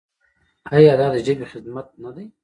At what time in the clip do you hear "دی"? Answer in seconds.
2.15-2.25